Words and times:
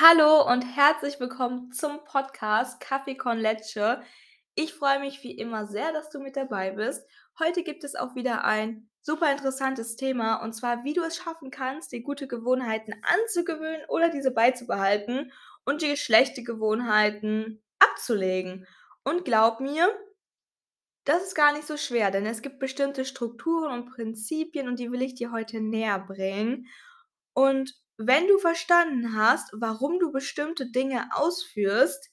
Hallo 0.00 0.48
und 0.48 0.62
herzlich 0.62 1.18
willkommen 1.18 1.72
zum 1.72 2.04
Podcast 2.04 2.78
Kaffee 2.78 3.16
con 3.16 3.36
Leche. 3.36 4.00
Ich 4.54 4.72
freue 4.72 5.00
mich 5.00 5.24
wie 5.24 5.32
immer 5.36 5.66
sehr, 5.66 5.92
dass 5.92 6.08
du 6.08 6.20
mit 6.20 6.36
dabei 6.36 6.70
bist. 6.70 7.04
Heute 7.40 7.64
gibt 7.64 7.82
es 7.82 7.96
auch 7.96 8.14
wieder 8.14 8.44
ein 8.44 8.88
super 9.00 9.32
interessantes 9.32 9.96
Thema 9.96 10.36
und 10.36 10.52
zwar, 10.52 10.84
wie 10.84 10.92
du 10.92 11.02
es 11.02 11.16
schaffen 11.16 11.50
kannst, 11.50 11.90
dir 11.90 12.04
gute 12.04 12.28
Gewohnheiten 12.28 12.94
anzugewöhnen 13.02 13.80
oder 13.88 14.08
diese 14.08 14.30
beizubehalten 14.30 15.32
und 15.64 15.82
dir 15.82 15.96
schlechte 15.96 16.44
Gewohnheiten 16.44 17.60
abzulegen. 17.80 18.68
Und 19.02 19.24
glaub 19.24 19.58
mir, 19.58 19.90
das 21.06 21.24
ist 21.24 21.34
gar 21.34 21.52
nicht 21.52 21.66
so 21.66 21.76
schwer, 21.76 22.12
denn 22.12 22.24
es 22.24 22.40
gibt 22.40 22.60
bestimmte 22.60 23.04
Strukturen 23.04 23.72
und 23.72 23.90
Prinzipien 23.90 24.68
und 24.68 24.78
die 24.78 24.92
will 24.92 25.02
ich 25.02 25.16
dir 25.16 25.32
heute 25.32 25.60
näher 25.60 25.98
bringen. 25.98 26.68
Und 27.32 27.74
wenn 27.98 28.28
du 28.28 28.38
verstanden 28.38 29.16
hast, 29.16 29.50
warum 29.54 29.98
du 30.00 30.12
bestimmte 30.12 30.70
Dinge 30.70 31.08
ausführst, 31.14 32.10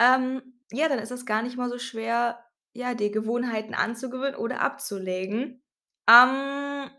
ähm, 0.00 0.42
ja, 0.72 0.88
dann 0.88 0.98
ist 1.00 1.10
das 1.12 1.26
gar 1.26 1.42
nicht 1.42 1.56
mal 1.58 1.70
so 1.70 1.78
schwer, 1.78 2.44
ja, 2.74 2.94
dir 2.94 3.10
Gewohnheiten 3.12 3.74
anzugewöhnen 3.74 4.36
oder 4.36 4.60
abzulegen. 4.62 5.62
Ähm, 6.10 6.90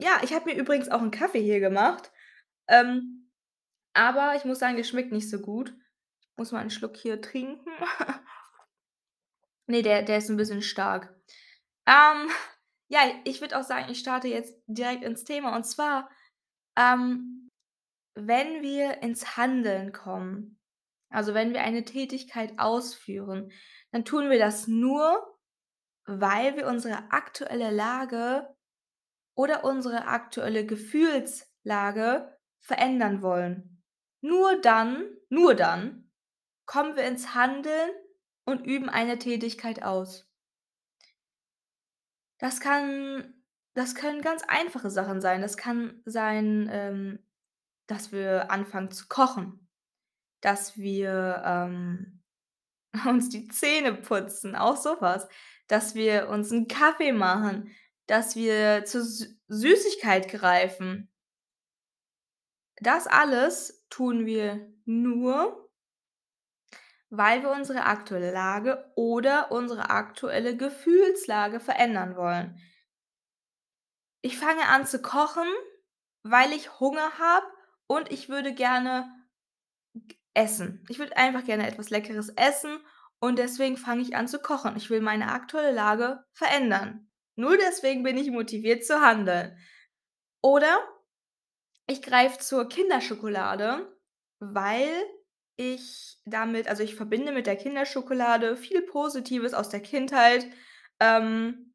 ja, 0.00 0.20
ich 0.24 0.34
habe 0.34 0.46
mir 0.46 0.56
übrigens 0.58 0.90
auch 0.90 1.02
'n 1.02 1.10
Kaffee 1.12 1.42
hier 1.42 1.60
gemacht, 1.60 2.12
ähm, 2.68 3.30
aber 3.94 4.36
ich 4.36 4.44
muss 4.46 4.60
sagen, 4.60 4.76
der 4.76 4.84
schmeckt 4.84 5.12
nicht 5.12 5.30
so 5.30 5.40
gut. 5.40 5.74
Ich 6.22 6.38
muss 6.38 6.52
mal 6.52 6.62
'n 6.62 6.70
Schluck 6.70 6.96
hier 6.96 7.20
trinken. 7.22 7.70
Ne, 9.68 9.82
der 9.82 10.02
der 10.02 10.18
ist 10.18 10.28
'n 10.30 10.36
bisschen 10.36 10.62
stark. 10.62 11.14
Ähm, 11.86 12.30
ja, 12.88 13.00
ich 13.24 13.40
würde 13.40 13.58
auch 13.58 13.64
sagen, 13.64 13.90
ich 13.92 14.00
starte 14.00 14.28
jetzt 14.28 14.54
direkt 14.66 15.04
ins 15.04 15.24
Thema 15.24 15.56
und 15.56 15.64
zwar, 15.66 16.10
ähm, 16.76 17.48
wenn 18.14 18.62
wir 18.62 19.02
ins 19.02 19.36
Handeln 19.36 19.92
kommen, 19.92 20.58
also 21.10 21.34
wenn 21.34 21.52
wir 21.52 21.62
eine 21.62 21.84
Tätigkeit 21.84 22.58
ausführen, 22.58 23.50
dann 23.90 24.04
tun 24.04 24.30
wir 24.30 24.38
das 24.38 24.66
nur, 24.66 25.38
weil 26.06 26.56
wir 26.56 26.66
unsere 26.66 27.10
aktuelle 27.10 27.70
Lage 27.70 28.54
oder 29.36 29.64
unsere 29.64 30.06
aktuelle 30.06 30.66
Gefühlslage 30.66 32.38
verändern 32.60 33.22
wollen. 33.22 33.82
Nur 34.20 34.60
dann 34.60 35.08
nur 35.32 35.54
dann 35.54 36.12
kommen 36.66 36.94
wir 36.94 37.04
ins 37.04 37.34
Handeln 37.34 37.90
und 38.44 38.66
üben 38.66 38.90
eine 38.90 39.18
Tätigkeit 39.18 39.82
aus. 39.82 40.30
Das 42.36 42.60
kann 42.60 43.41
das 43.74 43.94
können 43.94 44.22
ganz 44.22 44.42
einfache 44.46 44.90
Sachen 44.90 45.20
sein. 45.20 45.40
Das 45.42 45.56
kann 45.56 46.02
sein, 46.04 46.68
ähm, 46.72 47.18
dass 47.86 48.12
wir 48.12 48.50
anfangen 48.50 48.90
zu 48.90 49.08
kochen, 49.08 49.68
dass 50.42 50.78
wir, 50.78 51.42
ähm, 51.44 52.22
uns 53.06 53.28
die 53.30 53.48
Zähne 53.48 53.94
putzen, 53.94 54.56
auch 54.56 54.76
so 54.76 54.96
was, 55.00 55.28
dass 55.68 55.94
wir 55.94 56.28
uns 56.28 56.52
'n 56.52 56.68
Kaffee 56.68 57.12
machen, 57.12 57.70
dass 58.06 58.36
wir 58.36 58.84
zur 58.84 59.02
Sü 59.04 59.26
Süßigkeit 59.48 60.28
greifen. 60.28 61.10
Das 62.80 63.06
alles 63.06 63.84
tun 63.90 64.26
wir 64.26 64.72
nur 64.84 65.62
weil 67.14 67.42
wir 67.42 67.50
unsere 67.50 67.84
aktuelle 67.84 68.32
Lage 68.32 68.90
oder 68.96 69.52
unsere 69.52 69.90
aktuelle 69.90 70.56
Gefühlslage 70.56 71.60
verändern 71.60 72.16
wollen. 72.16 72.58
Ich 74.22 74.38
fange 74.38 74.66
an 74.68 74.86
zu 74.86 75.02
kochen, 75.02 75.48
weil 76.22 76.52
ich 76.52 76.80
Hunger 76.80 77.18
habe 77.18 77.46
und 77.88 78.10
ich 78.10 78.28
würde 78.28 78.54
gerne 78.54 79.12
essen. 80.34 80.84
Ich 80.88 80.98
würde 80.98 81.16
einfach 81.16 81.44
gerne 81.44 81.66
etwas 81.66 81.90
Leckeres 81.90 82.30
essen 82.30 82.78
und 83.20 83.38
deswegen 83.38 83.76
fange 83.76 84.02
ich 84.02 84.16
an 84.16 84.28
zu 84.28 84.38
kochen. 84.38 84.76
Ich 84.76 84.90
will 84.90 85.00
meine 85.00 85.32
aktuelle 85.32 85.72
Lage 85.72 86.24
verändern. 86.32 87.10
Nur 87.36 87.56
deswegen 87.56 88.02
bin 88.02 88.16
ich 88.16 88.30
motiviert 88.30 88.84
zu 88.84 89.00
handeln. 89.00 89.56
Oder 90.42 90.78
ich 91.86 92.02
greife 92.02 92.38
zur 92.38 92.68
Kinderschokolade, 92.68 93.96
weil 94.38 94.90
ich 95.56 96.18
damit 96.24 96.68
also, 96.68 96.82
ich 96.82 96.94
verbinde 96.94 97.32
mit 97.32 97.46
der 97.46 97.56
Kinderschokolade 97.56 98.56
viel 98.56 98.82
Positives 98.82 99.54
aus 99.54 99.68
der 99.68 99.80
Kindheit. 99.80 100.46
Ähm 101.00 101.71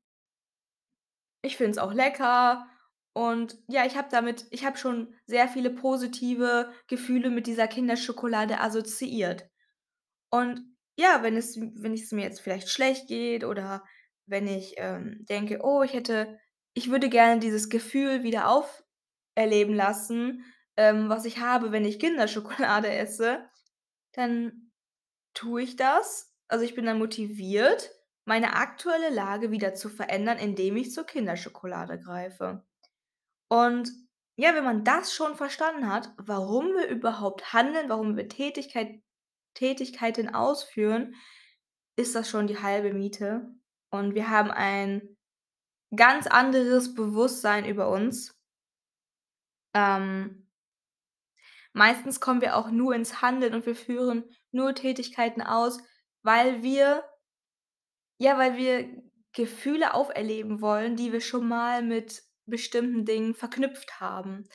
ich 1.48 1.58
finde 1.58 1.72
es 1.74 1.80
auch 1.80 1.94
lecker 1.94 2.68
und 3.14 3.58
ja, 3.68 3.86
ich 3.86 3.98
habe 3.98 4.10
damit 4.12 4.48
ich 4.52 4.66
habe 4.66 4.78
schon 4.78 5.16
sehr 5.28 5.48
viele 5.50 5.72
positive 5.72 6.72
Gefühle 6.88 7.30
mit 7.32 7.48
dieser 7.48 7.68
Kinderschokolade 7.68 8.60
assoziiert. 8.62 9.50
Und 10.30 10.76
ja, 10.98 11.24
wenn 11.24 11.38
es 11.38 11.58
wenn 11.60 11.94
es 11.94 12.12
mir 12.12 12.24
jetzt 12.24 12.42
vielleicht 12.42 12.70
schlecht 12.70 13.08
geht 13.08 13.44
oder 13.44 13.84
wenn 14.26 14.48
ich, 14.48 14.76
ähm, 14.78 15.26
denke: 15.30 15.60
„Oh, 15.64 15.84
ich 15.84 15.94
hätte 15.94 16.40
ich 16.74 16.90
würde 16.92 17.10
gerne 17.10 17.40
dieses 17.40 17.70
Gefühl 17.70 18.24
wieder 18.24 18.50
auferleben 18.50 19.74
lassen, 19.76 20.44
ähm, 20.78 21.10
was 21.10 21.26
ich 21.26 21.40
habe, 21.40 21.72
wenn 21.72 21.86
ich 21.86 22.00
Kinderschokolade 22.00 22.90
esse“, 22.92 23.50
dann 24.14 24.72
tue 25.34 25.64
ich 25.64 25.76
das. 25.78 26.34
Also, 26.50 26.66
ich 26.66 26.76
bin 26.76 26.86
dann 26.86 27.00
motiviert, 27.00 27.92
meine 28.28 28.58
aktuelle 28.58 29.10
Lage 29.10 29.52
wieder 29.52 29.74
zu 29.74 29.88
verändern, 29.88 30.38
indem 30.38 30.76
ich 30.76 30.92
zur 30.92 31.06
Kinderschokolade 31.06 31.98
greife. 31.98 32.62
Und 33.48 33.90
ja, 34.36 34.54
wenn 34.54 34.66
man 34.66 34.84
das 34.84 35.14
schon 35.14 35.36
verstanden 35.36 35.90
hat, 35.90 36.12
warum 36.18 36.66
wir 36.76 36.90
überhaupt 36.90 37.54
handeln, 37.54 37.88
warum 37.88 38.18
wir 38.18 38.28
Tätigkeit 38.28 39.02
Tätigkeiten 39.54 40.36
ausführen, 40.36 41.16
ist 41.96 42.16
das 42.16 42.30
schon 42.30 42.48
die 42.48 42.62
halbe 42.62 42.94
Miete. 42.94 43.50
Und 43.90 44.14
wir 44.14 44.30
haben 44.30 44.52
ein 44.52 45.18
ganz 45.96 46.28
anderes 46.28 46.94
Bewusstsein 46.94 47.66
über 47.66 47.90
uns. 47.90 48.38
Ähm 49.74 50.50
meistens 51.72 52.20
kommen 52.20 52.42
wir 52.42 52.58
auch 52.58 52.70
nur 52.72 52.94
ins 52.94 53.22
Handeln 53.22 53.56
und 53.56 53.66
wir 53.66 53.76
führen 53.76 54.26
nur 54.52 54.76
Tätigkeiten 54.76 55.42
aus, 55.42 55.80
weil 56.24 56.62
wir 56.62 57.04
ja, 58.18 58.38
weil 58.38 58.58
wir 58.58 58.88
Gefühle 59.34 59.94
auferleben 59.94 60.62
wollen, 60.62 60.96
die 60.96 61.12
wir 61.12 61.22
schon 61.22 61.48
mal 61.48 61.84
mit 61.84 62.24
bestimmten 62.46 63.06
Dingen 63.06 63.36
verknüpft 63.36 64.00
haben. 64.00 64.48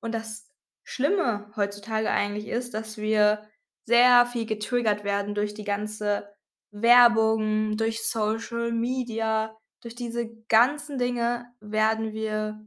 Und 0.00 0.14
das 0.14 0.48
Schlimme 0.84 1.52
heutzutage 1.56 2.10
eigentlich 2.10 2.48
ist, 2.48 2.74
dass 2.74 2.96
wir 2.96 3.46
sehr 3.84 4.26
viel 4.26 4.46
getriggert 4.46 5.04
werden 5.04 5.34
durch 5.34 5.54
die 5.54 5.64
ganze 5.64 6.32
Werbung, 6.70 7.76
durch 7.76 8.02
Social 8.02 8.72
Media. 8.72 9.56
Durch 9.82 9.94
diese 9.94 10.28
ganzen 10.48 10.98
Dinge 10.98 11.46
werden 11.60 12.12
wir 12.12 12.64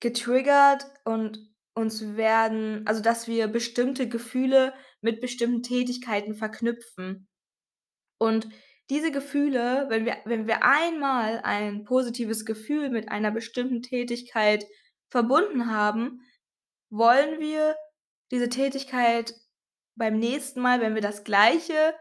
getriggert 0.00 0.86
und 1.04 1.38
uns 1.74 2.16
werden 2.16 2.86
also, 2.86 3.02
dass 3.02 3.28
wir 3.28 3.46
bestimmte 3.46 4.08
Gefühle 4.08 4.74
mit 5.00 5.20
bestimmten 5.20 5.62
Tätigkeiten 5.62 6.34
verknüpfen. 6.34 7.28
Und 8.18 8.48
diese 8.90 9.12
Gefühle, 9.12 9.86
wenn 9.88 10.04
wir 10.04 10.16
wenn 10.24 10.46
wir 10.46 10.64
einmal 10.64 11.40
ein 11.42 11.84
positives 11.84 12.44
Gefühl 12.44 12.90
mit 12.90 13.10
einer 13.10 13.30
bestimmten 13.30 13.82
Tätigkeit 13.82 14.64
verbunden 15.10 15.70
haben, 15.70 16.22
wollen 16.90 17.40
wir 17.40 17.76
diese 18.30 18.48
Tätigkeit 18.48 19.34
beim 19.96 20.18
nächsten 20.18 20.60
Mal, 20.60 20.80
wenn 20.80 20.94
wir 20.94 21.02
das 21.02 21.24
Gleiche 21.24 21.94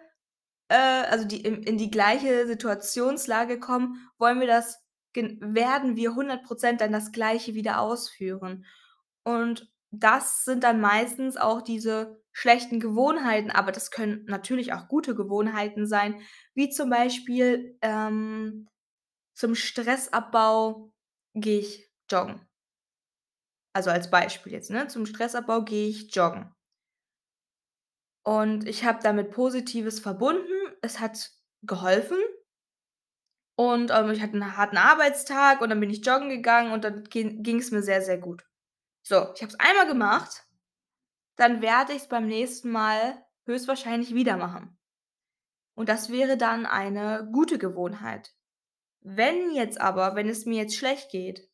äh, 0.69 0.75
also, 0.75 1.25
die 1.25 1.41
in 1.41 1.63
in 1.63 1.77
die 1.77 1.91
gleiche 1.91 2.47
Situationslage 2.47 3.59
kommen, 3.59 4.09
wollen 4.17 4.39
wir 4.39 4.47
das 4.47 4.79
werden 5.15 5.95
wir 5.95 6.11
100 6.11 6.43
% 6.43 6.81
dann 6.81 6.91
das 6.91 7.11
Gleiche 7.11 7.55
wieder 7.55 7.81
ausführen. 7.81 8.65
Und 9.23 9.71
das 9.91 10.45
sind 10.45 10.63
dann 10.63 10.79
meistens 10.79 11.37
auch 11.37 11.61
diese 11.61 12.21
schlechten 12.37 12.79
Gewohnheiten, 12.79 13.51
aber 13.51 13.71
das 13.71 13.91
können 13.91 14.25
natürlich 14.27 14.73
auch 14.73 14.87
gute 14.87 15.15
Gewohnheiten 15.15 15.87
sein, 15.87 16.21
wie 16.53 16.69
zum 16.69 16.89
Beispiel, 16.91 17.77
ähm, 17.81 18.67
zum 19.35 19.55
Stressabbau 19.55 20.91
gehe 21.35 21.59
ich 21.59 21.89
joggen. 22.11 22.41
Also, 23.75 23.89
als 23.91 24.09
Beispiel 24.09 24.51
jetzt, 24.53 24.71
ne? 24.71 24.87
Zum 24.87 25.05
Stressabbau 25.05 25.63
gehe 25.63 25.87
ich 25.87 26.13
joggen. 26.15 26.51
Und 28.25 28.67
ich 28.67 28.83
habe 28.85 28.99
damit 29.01 29.31
Positives 29.31 29.99
verbunden. 29.99 30.51
Es 30.81 30.99
hat 30.99 31.31
geholfen. 31.63 32.17
Und, 33.59 33.89
ähm, 33.91 34.11
ich 34.11 34.21
hatte 34.21 34.37
'n 34.37 34.55
harten 34.55 34.77
Arbeitstag 34.77 35.61
und 35.61 35.69
dann 35.69 35.79
bin 35.79 35.89
ich 35.89 36.05
joggen 36.05 36.29
gegangen 36.29 36.71
und 36.71 36.83
dann 36.83 37.03
ging 37.05 37.41
ging's 37.41 37.71
mir 37.71 37.81
sehr, 37.81 38.03
sehr 38.03 38.19
gut. 38.19 38.43
So, 39.03 39.33
ich 39.35 39.43
habe 39.43 39.53
es 39.53 39.59
einmal 39.59 39.87
gemacht, 39.87 40.46
dann 41.37 41.61
werde 41.61 41.93
ich's 41.93 42.07
beim 42.09 42.27
nächsten 42.27 42.69
Mal 42.71 43.25
höchstwahrscheinlich 43.45 44.13
wieder 44.13 44.37
machen. 44.37 44.77
Und 45.75 45.89
das 45.89 46.11
wäre 46.11 46.37
dann 46.37 46.65
eine 46.65 47.29
gute 47.31 47.57
Gewohnheit. 47.59 48.33
Wenn 49.01 49.51
jetzt 49.53 49.79
aber 49.79 50.15
wenn 50.15 50.29
es 50.29 50.45
mir 50.45 50.63
jetzt 50.63 50.75
schlecht 50.75 51.11
geht 51.11 51.49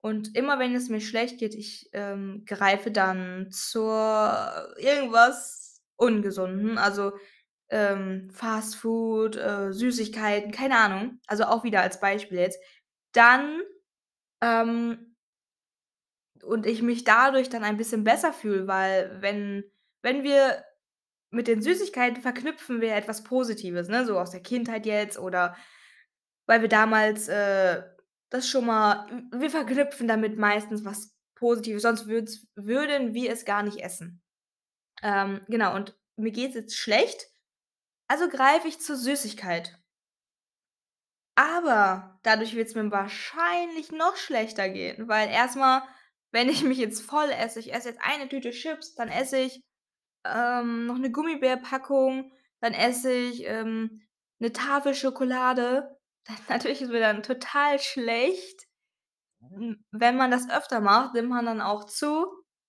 Und 0.00 0.36
immer 0.36 0.58
wenn 0.58 0.74
es 0.74 0.88
mir 0.88 1.00
schlecht 1.00 1.38
geht, 1.38 1.54
ich, 1.54 1.90
ähm, 1.92 2.44
greife 2.46 2.90
dann 2.92 3.50
zur 3.50 4.74
irgendwas 4.78 5.82
Ungesunden, 5.96 6.78
also, 6.78 7.12
ähm, 7.70 8.30
Fast 8.32 8.76
Food, 8.76 9.36
äh, 9.36 9.72
Süßigkeiten, 9.72 10.52
keine 10.52 10.78
Ahnung, 10.78 11.20
also 11.26 11.44
auch 11.44 11.64
wieder 11.64 11.82
als 11.82 12.00
Beispiel 12.00 12.38
jetzt. 12.38 12.60
Dann, 13.12 13.62
ähm 14.42 15.07
und 16.48 16.66
ich 16.66 16.82
mich 16.82 17.04
dadurch 17.04 17.48
dann 17.48 17.64
ein 17.64 17.76
bisschen 17.76 18.04
besser 18.04 18.32
fühle, 18.32 18.66
weil 18.66 19.20
wenn 19.20 19.64
wenn 20.02 20.22
wir 20.22 20.64
mit 21.30 21.46
den 21.46 21.60
Süßigkeiten 21.60 22.22
verknüpfen 22.22 22.80
wir 22.80 22.94
etwas 22.94 23.22
Positives, 23.22 23.88
ne, 23.88 24.06
so 24.06 24.18
aus 24.18 24.30
der 24.30 24.42
Kindheit 24.42 24.86
jetzt 24.86 25.18
oder 25.18 25.56
weil 26.46 26.62
wir 26.62 26.68
damals, 26.68 27.28
äh, 27.28 27.82
das 28.30 28.48
schon 28.48 28.66
mal 28.66 29.06
wir 29.32 29.50
verknüpfen 29.50 30.08
damit 30.08 30.38
meistens 30.38 30.84
was 30.84 31.14
Positives, 31.34 31.82
sonst 31.82 32.08
würden 32.08 33.14
wir 33.14 33.30
es 33.30 33.44
gar 33.44 33.62
nicht 33.62 33.78
essen. 33.78 34.22
Ähm, 35.02 35.42
genau, 35.48 35.76
und 35.76 35.96
mir 36.16 36.32
geht's 36.32 36.56
jetzt 36.56 36.76
schlecht, 36.76 37.26
also 38.08 38.28
greife 38.28 38.66
ich 38.66 38.80
zur 38.80 38.96
Süßigkeit. 38.96 39.78
Aber 41.36 42.18
dadurch 42.24 42.56
wird's 42.56 42.74
mir 42.74 42.90
wahrscheinlich 42.90 43.92
noch 43.92 44.16
schlechter 44.16 44.68
gehen, 44.70 45.06
weil 45.06 45.28
erst 45.28 45.54
mal, 45.54 45.86
wenn 46.32 46.48
ich 46.48 46.64
mich 46.64 46.78
jetzt 46.78 47.02
voll 47.02 47.30
esse 47.30 47.60
ich 47.60 47.72
esse 47.74 47.88
jetzt 47.90 48.00
eine 48.02 48.28
Tüte 48.28 48.50
Chips, 48.50 48.94
dann 48.94 49.08
esse 49.08 49.38
ich, 49.38 49.62
ähm, 50.26 50.86
noch 50.86 50.98
'ne 50.98 51.10
Gummibärpackung, 51.12 52.32
dann 52.60 52.74
esse 52.74 53.12
ich, 53.12 53.44
ähm, 53.46 54.02
'ne 54.40 54.52
Tafel 54.52 54.94
Schokolade. 54.94 55.98
Dann 56.26 56.36
natürlich 56.50 56.82
ist 56.82 56.90
mir 56.92 57.00
dann 57.00 57.22
total 57.24 57.78
schlecht. 57.80 58.66
Wenn 59.92 60.16
man 60.16 60.30
das 60.30 60.50
öfter 60.50 60.80
macht, 60.80 61.14
nimmt 61.14 61.30
man 61.30 61.46
dann 61.46 61.60
auch 61.62 61.84
zu. 61.86 62.26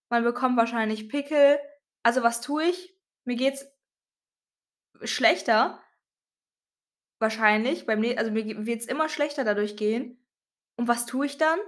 Man 0.09 0.23
bekommt 0.23 0.57
wahrscheinlich 0.57 1.09
Pickel. 1.09 1.59
Also, 2.03 2.23
was 2.23 2.41
tue 2.41 2.65
ich? 2.65 2.95
Mir 3.25 3.35
geht's 3.37 3.65
schlechter 5.03 5.79
wahrscheinlich 7.21 7.85
beim 7.85 7.99
nä 7.99 8.15
also, 8.17 8.31
mir 8.31 8.65
wird's 8.65 8.85
immer 8.85 9.09
schlechter 9.09 9.43
dadurch 9.43 9.75
gehen. 9.75 10.17
Und 10.77 10.87
was 10.87 11.05
tue 11.05 11.25
ich 11.25 11.37
dann? 11.37 11.59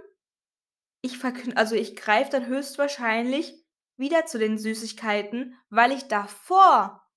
Ich 1.01 1.17
verkn 1.17 1.57
also, 1.57 1.75
ich 1.75 1.95
greife 1.95 2.31
dann 2.31 2.45
höchstwahrscheinlich 2.45 3.55
wieder 3.97 4.25
zu 4.25 4.39
den 4.39 4.57
Süßigkeiten, 4.57 5.57
weil 5.69 5.91
ich 5.91 6.07
davor 6.07 7.07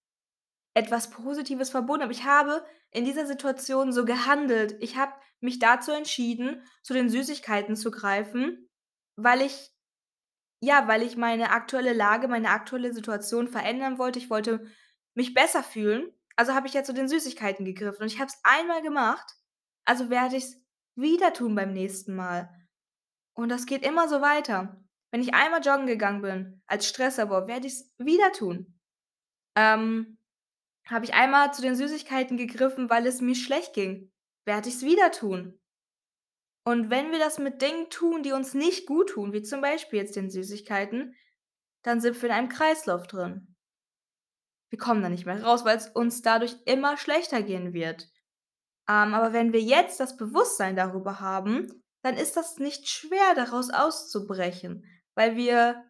etwas 0.75 1.11
Positives 1.11 1.71
verbunden 1.71 2.03
habe. 2.03 2.13
Ich 2.13 2.25
habe 2.25 2.65
in 2.91 3.05
dieser 3.05 3.27
Situation 3.27 3.93
so 3.93 4.05
gehandelt. 4.05 4.77
Ich 4.81 4.97
habe 4.97 5.13
mich 5.41 5.59
dazu 5.59 5.93
entschieden, 5.93 6.63
zu 6.83 6.95
den 6.95 7.09
Süßigkeiten 7.09 7.77
zu 7.77 7.91
greifen, 7.91 8.69
weil 9.17 9.43
ich 9.43 9.75
ja, 10.61 10.89
weil 10.89 11.03
ich 11.03 11.17
meine 11.17 11.51
aktuelle 11.51 11.93
Lage, 11.93 12.27
meine 12.27 12.49
aktuelle 12.49 12.95
Situation 12.95 13.49
verändern 13.49 13.99
wollte. 13.99 14.19
Ich 14.19 14.31
wollte 14.31 14.67
mich 15.15 15.35
besser 15.35 15.63
fühlen, 15.63 16.11
also 16.37 16.55
habe 16.55 16.67
ich 16.67 16.73
ja 16.73 16.83
zu 16.83 16.95
den 16.95 17.07
Süßigkeiten 17.07 17.65
gegriffen 17.67 18.03
und 18.03 18.07
ich 18.07 18.19
habe 18.19 18.29
es 18.29 18.41
einmal 18.43 18.83
gemacht, 18.83 19.27
also 19.85 20.09
werde 20.11 20.37
ich's 20.37 20.57
wieder 20.97 21.33
tun 21.33 21.55
beim 21.55 21.73
nächsten 21.73 22.17
Mal. 22.17 22.49
Und 23.35 23.49
das 23.49 23.67
geht 23.67 23.85
immer 23.85 24.09
so 24.09 24.21
weiter. 24.21 24.81
Wenn 25.11 25.21
ich 25.21 25.35
einmal 25.35 25.65
joggen 25.65 25.87
gegangen 25.87 26.23
bin 26.23 26.63
als 26.67 26.89
Stressabbau, 26.89 27.47
werde 27.47 27.67
ich's 27.67 27.93
wieder 27.99 28.33
tun. 28.33 28.81
Ähm, 29.57 30.19
habe 30.87 31.05
ich 31.05 31.15
einmal 31.15 31.53
zu 31.55 31.63
den 31.63 31.77
Süßigkeiten 31.77 32.37
gegriffen, 32.37 32.91
weil 32.91 33.07
es 33.07 33.21
mir 33.21 33.35
schlecht 33.35 33.75
ging, 33.75 34.13
werde 34.45 34.69
ich's 34.69 34.83
wieder 34.83 35.11
tun. 35.13 35.59
Und 36.67 36.91
wenn 36.91 37.13
wir 37.13 37.19
das 37.19 37.39
mit 37.39 37.61
Dingen 37.61 37.91
tun, 37.91 38.23
die 38.23 38.33
uns 38.33 38.55
nicht 38.55 38.87
guttun, 38.87 39.33
wie 39.33 39.43
zum 39.43 39.61
Beispiel 39.61 39.99
jetzt 39.99 40.17
den 40.17 40.31
Süßigkeiten, 40.31 41.15
dann 41.83 42.01
sind 42.01 42.21
wir 42.21 42.31
in 42.31 42.35
einem 42.35 42.49
Kreislauf 42.49 43.07
drin. 43.07 43.55
Wir 44.71 44.79
kommen 44.79 45.03
da 45.03 45.09
nicht 45.09 45.27
mehr 45.27 45.43
raus, 45.45 45.65
weil's 45.65 45.89
uns 45.89 46.23
dadurch 46.23 46.57
immer 46.65 46.97
schlechter 46.97 47.43
gehen 47.43 47.75
wird. 47.75 48.11
Ähm, 48.89 49.15
aber 49.15 49.33
wenn 49.33 49.53
wir 49.53 49.61
jetzt 49.61 50.01
das 50.01 50.17
Bewusstsein 50.17 50.75
darüber 50.75 51.21
haben, 51.21 51.84
dann 52.05 52.19
ist 52.19 52.37
das 52.37 52.59
nicht 52.59 52.87
schwer, 52.89 53.35
daraus 53.35 53.71
auszubrechen, 53.71 54.85
weil 55.15 55.37
wir 55.37 55.83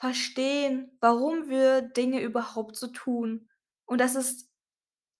verstehen, 0.00 0.96
warum 1.00 1.48
wir 1.48 1.82
Dinge 1.82 2.20
überhaupt 2.20 2.74
so 2.74 2.88
tun. 2.88 3.48
Und 3.86 4.00
das 4.00 4.16
ist 4.16 4.50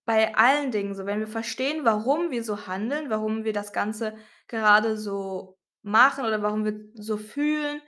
bei 0.05 0.35
allen 0.35 0.73
Dingen 0.73 0.97
so. 0.97 1.07
Wenn 1.07 1.21
wir 1.21 1.29
verstehen, 1.29 1.85
warum 1.85 2.33
wir 2.33 2.43
so 2.43 2.67
handeln, 2.67 3.09
warum 3.09 3.45
wir 3.45 3.53
das 3.53 3.73
Ganze 3.73 4.17
gerade 4.49 4.99
so 4.99 5.57
machen 5.83 6.25
oder 6.25 6.43
warum 6.43 6.65
wir 6.65 6.81
so 6.95 7.17
fühlen, 7.17 7.81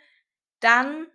dann 0.60 1.08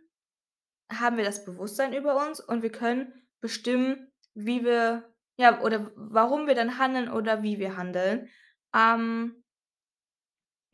haben 0.92 1.16
wir 1.16 1.24
das 1.24 1.46
Bewusstsein 1.46 1.94
über 1.94 2.28
uns 2.28 2.42
und 2.42 2.64
wir 2.64 2.72
können 2.72 3.14
bestimmen, 3.40 4.12
wie 4.34 4.66
wir 4.66 5.10
ja, 5.38 5.62
oder 5.62 5.90
warum 5.96 6.48
wir 6.48 6.56
dann 6.56 6.80
handeln 6.80 7.10
oder 7.10 7.44
wie 7.44 7.60
wir 7.60 7.78
handeln. 7.78 8.30
Ähm 8.74 9.42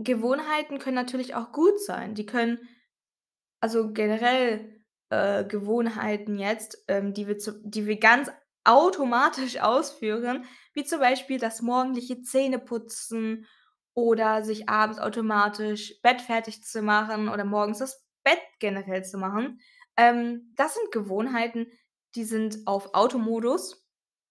Gewohnheiten 0.03 0.79
können 0.79 0.95
natürlich 0.95 1.35
auch 1.35 1.51
gut 1.51 1.79
sein. 1.81 2.15
Die 2.15 2.25
können 2.25 2.59
also 3.61 3.91
generell, 3.93 4.81
äh, 5.09 5.45
Gewohnheiten 5.45 6.37
jetzt, 6.37 6.83
ähm, 6.87 7.13
die 7.13 7.27
wir 7.27 7.37
zu 7.37 7.61
die 7.63 7.85
wir 7.85 7.99
ganz 7.99 8.31
automatisch 8.63 9.59
ausführen, 9.61 10.45
wie 10.73 10.83
zum 10.83 10.99
Beispiel 10.99 11.39
das 11.39 11.61
morgendliche 11.61 12.21
Zähneputzen 12.21 13.45
oder 13.93 14.43
sich 14.43 14.69
abends 14.69 14.99
automatisch 14.99 15.99
bettfertig 16.01 16.63
zu 16.63 16.81
machen 16.81 17.29
oder 17.29 17.43
morgens 17.45 17.79
das 17.79 18.05
Bett 18.23 18.39
generell 18.59 19.03
zu 19.03 19.17
machen. 19.17 19.59
Ähm, 19.97 20.53
das 20.55 20.75
sind 20.75 20.91
Gewohnheiten, 20.91 21.67
die 22.15 22.23
sind 22.23 22.59
auf 22.65 22.93
Automodus. 22.93 23.85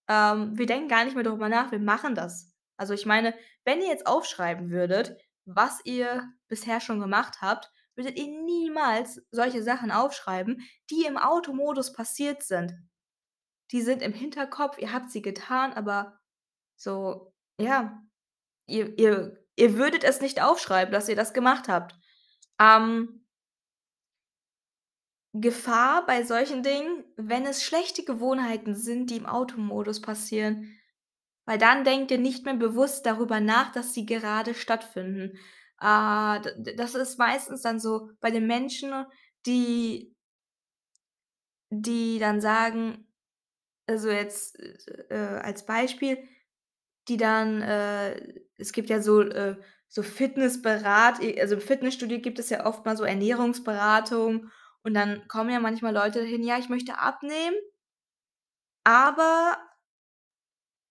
Ähm, 0.09 0.57
wir 0.59 0.67
denken 0.67 0.89
gar 0.89 1.05
nicht 1.05 1.15
mehr 1.15 1.25
darüber 1.25 1.49
nach, 1.49 1.71
wir 1.73 1.79
machen 1.79 2.15
das. 2.15 2.53
Also, 2.77 2.95
ich 2.95 3.05
meine, 3.05 3.35
wenn 3.65 3.83
ihr 3.83 3.89
jetzt 3.89 4.07
aufschreiben 4.07 4.71
würdet, 4.71 5.17
was 5.55 5.81
ihr 5.85 6.29
bisher 6.49 6.81
schon 6.81 7.01
gemacht 7.01 7.41
habt, 7.41 7.71
würdet 7.97 8.19
ihr 8.19 8.29
niemals 8.29 9.23
solche 9.31 9.63
Sachen 9.63 9.91
aufschreiben, 9.91 10.63
die 10.91 11.05
im 11.05 11.17
Automodus 11.19 11.93
passiert 11.93 12.43
sind. 12.43 12.73
Die 13.73 13.83
sind 13.83 14.03
im 14.03 14.13
Hinterkopf, 14.13 14.79
ihr 14.79 14.93
habt 14.93 15.11
sie 15.11 15.23
getan, 15.23 15.73
aber 15.73 16.19
so, 16.77 17.33
ja, 17.61 18.03
ihr 18.67 18.99
ihr 18.99 19.37
ihr 19.57 19.77
würdet 19.77 20.05
es 20.05 20.21
nicht 20.21 20.43
aufschreiben, 20.43 20.93
dass 20.93 21.09
ihr 21.09 21.17
das 21.17 21.35
gemacht 21.35 21.69
habt. 21.69 21.95
Ähm 22.59 23.27
Gefahr 25.33 26.07
bei 26.07 26.25
solchen 26.25 26.65
Dingen, 26.65 27.05
wenn 27.17 27.47
es 27.47 27.63
schlechte 27.63 28.05
Gewohnheiten 28.05 28.75
sind, 28.75 29.11
die 29.11 29.17
im 29.17 29.27
Automodus 29.27 30.01
passieren, 30.01 30.77
weil 31.47 31.59
dann 31.59 31.85
denkt 31.85 32.11
ihr 32.11 32.19
nicht 32.19 32.45
mehr 32.45 32.55
bewusst 32.55 33.07
darüber 33.07 33.41
nach, 33.41 33.73
dass 33.73 33.95
sie 33.95 34.07
gerade 34.07 34.55
stattfinden. 34.55 35.37
Äh, 35.81 36.41
das 36.77 36.95
ist 36.95 37.19
meistens 37.19 37.63
dann 37.63 37.81
so 37.81 38.11
bei 38.21 38.31
den 38.31 38.47
Menschen, 38.47 38.93
die 39.47 40.15
die 41.73 42.19
dann 42.19 42.41
sagen 42.41 43.07
also 43.89 44.11
jetzt, 44.11 44.59
äh, 45.11 45.15
als 45.43 45.67
Beispiel, 45.67 46.19
die 47.09 47.17
dann, 47.19 47.63
äh 47.63 48.35
es 48.59 48.73
gibt 48.73 48.91
ja 48.91 49.03
so, 49.03 49.23
äh 49.23 49.57
so 49.89 50.03
Fitnessberat 50.05 51.21
also 51.41 51.57
im 51.57 51.61
Fitnessstudio 51.63 52.21
gibt 52.21 52.39
es 52.41 52.51
ja 52.51 52.67
oft 52.67 52.87
mal 52.87 52.97
so 52.97 53.05
Ernährungsberatung 53.05 54.51
und 54.85 54.95
dann 54.95 55.27
kommen 55.29 55.51
ja 55.51 55.61
manchmal 55.61 55.95
Leute 55.95 56.23
hin: 56.23 56.43
„Ja, 56.45 56.59
ich 56.59 56.69
möchte 56.71 56.99
abnehmen“ 56.99 57.57
„aber 58.87 59.57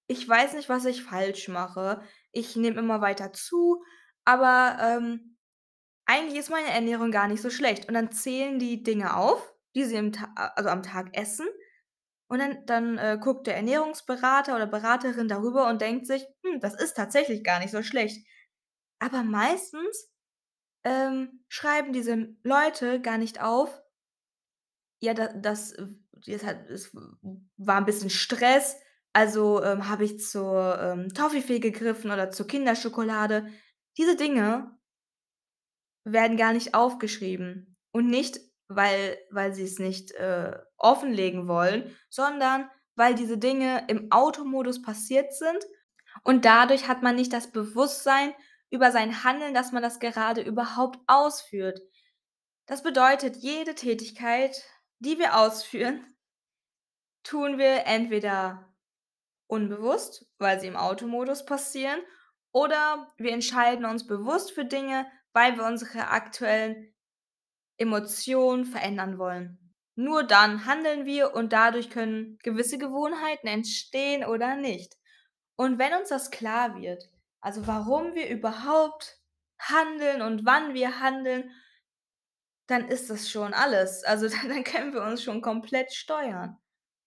ich 0.09 0.27
weiß 0.29 0.55
nicht, 0.55 0.69
was 0.69 0.85
ich 0.85 1.03
falsch 1.03 1.49
mache. 1.49 2.01
Ich 2.33 2.57
nehme 2.57 2.79
immer 2.81 3.01
weiter 3.01 3.33
zu, 3.33 3.83
aber, 4.25 4.77
ähm, 4.81 5.37
eigentlich 6.07 6.39
ist 6.39 6.49
meine 6.51 6.69
Ernährung 6.71 7.11
gar 7.11 7.27
nicht 7.29 7.41
so 7.43 7.49
schlecht.“ 7.51 7.87
Und 7.89 7.95
dann 7.95 8.11
zählen 8.13 8.59
die 8.59 8.83
Dinge 8.83 9.15
auf, 9.17 9.53
die 9.75 9.85
sie 9.85 9.95
im 9.97 10.13
Ta 10.13 10.33
also 10.57 10.69
am 10.69 10.83
Tag 10.83 11.17
essen 11.17 11.47
und 12.29 12.39
dann 12.39 12.65
dann, 12.67 12.97
äh, 12.99 13.19
guckt 13.21 13.47
der 13.47 13.57
Ernährungsberater 13.57 14.55
oder 14.55 14.67
Beraterin 14.67 15.27
darüber 15.29 15.69
und 15.69 15.81
denkt 15.81 16.07
sich: 16.07 16.25
„Hm, 16.45 16.59
das 16.61 16.75
ist 16.75 16.95
tatsächlich 16.95 17.43
gar 17.45 17.59
nicht 17.59 17.71
so 17.71 17.83
schlecht.“ 17.83 18.25
Aber 18.99 19.23
meistens, 19.23 20.11
ähm, 20.85 21.43
schreiben 21.49 21.93
diese 21.93 22.35
Leute 22.43 23.01
gar 23.01 23.17
nicht 23.19 23.41
auf 23.41 23.81
ja, 25.01 25.13
da 25.13 25.27
das 25.33 25.73
das 26.25 26.43
es 26.69 26.93
w 26.93 26.99
war 27.57 27.77
'n 27.79 27.85
bisschen 27.85 28.09
Stress, 28.09 28.75
also, 29.13 29.63
ähm, 29.63 29.89
habe 29.89 30.05
ich 30.05 30.19
zur, 30.19 30.79
ähm, 30.79 31.09
Toffifee 31.13 31.59
gegriffen 31.59 32.11
oder 32.11 32.31
zur 32.31 32.47
Kinderschokolade. 32.47 33.51
Diese 33.97 34.15
Dinge 34.15 34.77
werden 36.05 36.37
gar 36.37 36.53
nicht 36.53 36.73
aufgeschrieben 36.73 37.77
und 37.91 38.07
nicht, 38.07 38.39
weil 38.67 39.17
weil 39.31 39.53
sie's 39.53 39.79
nicht, 39.79 40.11
äh, 40.11 40.57
offenlegen 40.77 41.47
wollen, 41.47 41.95
sondern 42.09 42.69
weil 42.95 43.15
diese 43.15 43.37
Dinge 43.37 43.85
im 43.87 44.11
Automodus 44.11 44.81
passiert 44.81 45.33
sind 45.33 45.65
und 46.23 46.45
dadurch 46.45 46.87
hat 46.87 47.01
man 47.01 47.15
nicht 47.15 47.33
das 47.33 47.51
Bewusstsein 47.51 48.33
über 48.69 48.91
sein 48.91 49.23
Handeln, 49.23 49.53
dass 49.53 49.71
man 49.71 49.81
das 49.83 49.99
gerade 49.99 50.41
überhaupt 50.41 50.99
ausführt. 51.07 51.79
Das 52.67 52.83
bedeutet, 52.83 53.37
jede 53.37 53.73
Tätigkeit, 53.73 54.63
die 54.99 55.17
wir 55.17 55.37
ausführen, 55.39 56.05
tun 57.23 57.57
wir 57.57 57.85
entweder 57.85 58.68
unbewusst, 59.49 60.25
weil 60.37 60.59
sie 60.59 60.67
im 60.67 60.77
Automodus 60.77 61.45
passieren, 61.45 61.99
oder 62.51 63.11
wir 63.17 63.31
entscheiden 63.31 63.85
uns 63.85 64.07
bewusst 64.07 64.51
für 64.51 64.65
Dinge, 64.65 65.05
weil 65.33 65.57
wir 65.57 65.65
unsere 65.65 66.07
aktuellen 66.07 66.93
Emotionen 67.77 68.65
verändern 68.65 69.17
wollen. 69.17 69.57
Nur 69.95 70.23
dann 70.23 70.65
handeln 70.65 71.05
wir 71.05 71.33
und 71.35 71.53
dadurch 71.53 71.89
können 71.89 72.37
gewisse 72.43 72.77
Gewohnheiten 72.77 73.47
entstehen 73.47 74.23
oder 74.23 74.55
nicht. 74.55 74.97
Und 75.55 75.77
wenn 75.77 75.93
uns 75.93 76.09
das 76.09 76.31
klar 76.31 76.79
wird, 76.79 77.09
also 77.41 77.67
warum 77.67 78.15
wir 78.15 78.29
überhaupt 78.29 79.19
handeln 79.59 80.21
und 80.21 80.45
wann 80.45 80.73
wir 80.73 80.99
handeln, 81.01 81.51
dann 82.67 82.87
ist 82.87 83.09
das 83.09 83.29
schon 83.29 83.53
alles. 83.53 84.03
Also 84.03 84.27
dann 84.47 84.63
können 84.63 84.93
wir 84.93 85.01
uns 85.03 85.23
schon 85.23 85.41
komplett 85.41 85.91
steuern. 85.93 86.57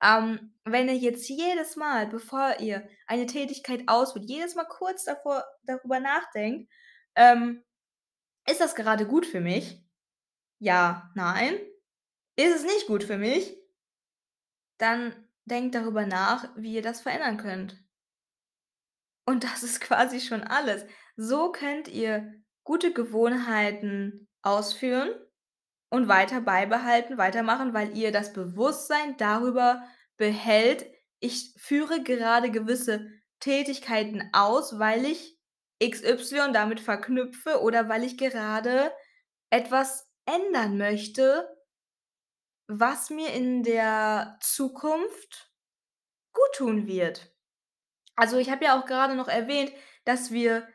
Ähm, 0.02 0.54
wenn 0.64 0.88
ihr 0.88 0.97
jetzt 0.97 1.28
jedes 1.28 1.76
Mal, 1.76 2.06
bevor 2.06 2.59
ihr 2.61 2.88
eine 3.06 3.26
Tätigkeit 3.26 3.85
ausführt, 3.87 4.26
jedes 4.28 4.54
Mal 4.54 4.64
kurz 4.64 5.04
davor 5.04 5.44
darüber 5.64 6.00
nachdenkt, 6.00 6.71
ähm, 7.14 7.64
ist 8.49 8.61
das 8.61 8.75
gerade 8.75 9.06
gut 9.06 9.26
für 9.26 9.40
mich? 9.40 9.82
Ja, 10.59 11.11
nein. 11.14 11.54
Ist 12.37 12.56
es 12.56 12.62
nicht 12.64 12.87
gut 12.87 13.04
für 13.04 13.18
mich? 13.18 13.56
Dann 14.78 15.14
denkt 15.44 15.75
darüber 15.75 16.06
nach, 16.06 16.49
wie 16.56 16.75
ihr 16.75 16.82
das 16.82 17.00
verändern 17.00 17.37
könnt. 17.37 17.82
Und 19.26 19.44
das 19.44 19.62
ist 19.62 19.80
quasi 19.80 20.21
schon 20.21 20.42
alles. 20.42 20.85
So 21.16 21.52
könnt 21.52 21.88
ihr 21.88 22.32
gute 22.64 22.92
Gewohnheiten 22.92 24.28
ausführen 24.42 25.11
und 25.92 26.08
weiter 26.08 26.40
beibehalten, 26.40 27.18
weitermachen, 27.18 27.75
weil 27.75 27.96
ihr 27.96 28.12
das 28.12 28.32
Bewusstsein 28.32 29.16
darüber 29.18 29.84
behält: 30.16 30.87
„Ich 31.20 31.54
führe 31.58 32.02
gerade 32.02 32.50
gewisse 32.50 33.11
Tätigkeiten 33.40 34.30
aus, 34.32 34.78
weil 34.78 35.04
ich 35.04 35.38
XY 35.80 36.52
damit 36.54 36.80
verknüpfe 36.80 37.61
oder 37.62 37.88
weil 37.90 38.04
ich 38.04 38.16
gerade 38.18 38.92
etwas 39.50 40.08
ändern 40.26 40.78
möchte, 40.78 41.49
was 42.68 43.11
mir 43.11 43.32
in 43.32 43.62
der 43.62 44.38
Zukunft 44.40 45.52
guttun 46.32 46.87
wird.“ 46.88 47.34
Also, 48.16 48.38
ich 48.38 48.50
habe 48.50 48.64
ja 48.66 48.80
auch 48.80 48.87
gerade 48.87 49.14
noch 49.16 49.28
erwähnt, 49.28 49.72
dass 50.04 50.32
wir 50.32 50.68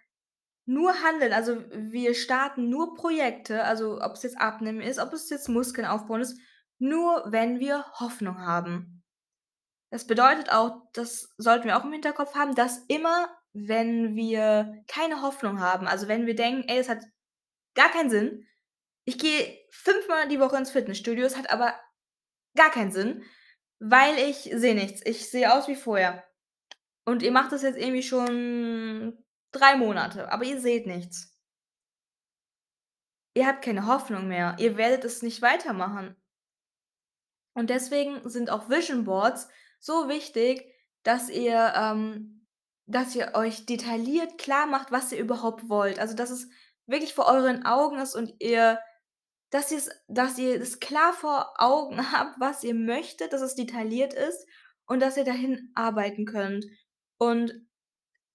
nur 0.67 1.01
handeln, 1.01 1.33
also 1.33 1.63
wir 1.71 2.13
starten 2.13 2.69
nur 2.69 2.93
Projekte, 2.93 3.63
also 3.63 4.01
ob 4.01 4.13
es 4.13 4.23
jetzt 4.23 4.39
Abnehmen 4.39 4.81
ist, 4.81 4.99
ob 4.99 5.13
es 5.13 5.29
jetzt 5.29 5.49
Muskeln 5.49 5.87
aufbauen 5.87 6.21
ist, 6.21 6.39
nur 6.77 7.23
wenn 7.27 7.59
wir 7.59 7.85
Hoffnung 7.93 8.39
haben. 8.41 9.03
Das 9.91 10.05
bedeutet 10.05 10.51
auch, 10.51 10.81
das 10.93 11.33
sollten 11.37 11.67
wir 11.67 11.77
auch 11.77 11.85
im 11.85 11.93
Hinterkopf 11.93 12.35
haben, 12.35 12.55
dass 12.55 12.79
immer, 12.87 13.29
wenn 13.53 14.15
wir 14.15 14.83
keine 14.87 15.21
Hoffnung 15.21 15.61
haben, 15.61 15.87
also 15.87 16.07
wenn 16.09 16.25
wir 16.27 16.35
denken: 16.35 16.67
„Ey, 16.67 16.79
es 16.79 16.89
hat 16.89 17.03
gar 17.75 17.89
keinen 17.91 18.09
Sinn. 18.09 18.45
Ich 19.05 19.17
gehe 19.19 19.57
fünfmal 19.71 20.27
die 20.27 20.39
Woche 20.39 20.57
ins 20.57 20.71
Fitnessstudio, 20.71 21.25
es 21.25 21.37
hat 21.37 21.51
aber 21.51 21.73
gar 22.55 22.71
keinen 22.71 22.91
Sinn, 22.91 23.23
weil 23.79 24.17
ich 24.19 24.51
sehe 24.53 24.75
nichts. 24.75 25.01
Ich 25.05 25.29
sehe 25.29 25.53
aus 25.53 25.67
wie 25.69 25.75
vorher.“ 25.75 26.23
Und 27.05 27.23
ihr 27.23 27.31
macht 27.31 27.51
das 27.53 27.63
jetzt 27.63 27.77
irgendwie 27.77 28.03
schon 28.03 29.23
3 29.51 29.77
Monate, 29.77 30.31
aber 30.31 30.45
ihr 30.45 30.59
seht 30.59 30.87
nichts. 30.87 31.33
Ihr 33.33 33.45
habt 33.45 33.63
keine 33.63 33.85
Hoffnung 33.85 34.27
mehr. 34.27 34.55
Ihr 34.59 34.77
werdet 34.77 35.05
es 35.05 35.21
nicht 35.21 35.41
weitermachen. 35.41 36.15
Und 37.53 37.69
deswegen 37.69 38.27
sind 38.29 38.49
auch 38.49 38.69
Vision 38.69 39.03
Boards 39.03 39.47
so 39.79 40.09
wichtig, 40.09 40.65
dass 41.03 41.29
ihr 41.29 41.73
ähm, 41.75 42.37
dass 42.87 43.15
ihr 43.15 43.35
euch 43.35 43.65
detailliert 43.65 44.37
klarmacht, 44.37 44.91
was 44.91 45.11
ihr 45.11 45.19
überhaupt 45.19 45.69
wollt. 45.69 45.99
Also, 45.99 46.15
dass 46.15 46.29
es 46.31 46.47
wirklich 46.85 47.13
vor 47.13 47.27
euren 47.27 47.65
Augen 47.65 47.99
ist 47.99 48.15
und 48.15 48.33
ihr 48.39 48.79
dass 49.49 49.71
dass 50.07 50.37
ihr 50.37 50.59
es 50.61 50.79
klar 50.79 51.13
vor 51.13 51.53
Augen 51.57 51.97
habt, 52.11 52.39
was 52.39 52.63
ihr 52.63 52.73
möchtet, 52.73 53.33
dass 53.33 53.41
es 53.41 53.55
detailliert 53.55 54.13
ist 54.13 54.47
und 54.87 55.01
dass 55.01 55.17
ihr 55.17 55.25
dahin 55.25 55.71
arbeiten 55.75 56.25
könnt. 56.25 56.65
Und 57.17 57.66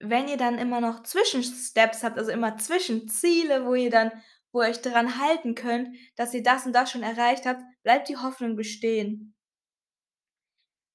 wenn 0.02 0.28
ihr 0.28 0.36
dann 0.36 0.58
immer 0.58 0.80
noch 0.80 1.02
Zwischensteps 1.02 2.02
habt, 2.02 2.18
also 2.18 2.30
immer 2.30 2.56
Zwischenziele, 2.58 3.66
wo 3.66 3.74
ihr 3.74 3.90
dann 3.90 4.12
wo 4.54 4.60
ihr 4.60 4.68
euch 4.68 4.82
dran 4.82 5.18
halten 5.18 5.54
könnt, 5.54 5.96
dass 6.16 6.34
ihr 6.34 6.42
das 6.42 6.66
und 6.66 6.74
das 6.74 6.90
schon 6.90 7.02
erreicht 7.02 7.46
habt, 7.46 7.62
bleibt 7.82 8.10
die 8.10 8.18
Hoffnung 8.18 8.54
bestehen. 8.54 9.34